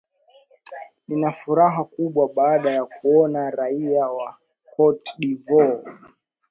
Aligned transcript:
nina 1.07 1.31
furaha 1.31 1.83
kubwa 1.85 2.27
baada 2.33 2.69
ya 2.71 2.85
kuona 2.85 3.49
raia 3.51 4.09
wa 4.09 4.37
cote 4.75 5.13
de 5.17 5.27
ivoire 5.27 5.83